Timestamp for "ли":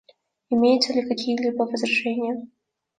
0.93-1.07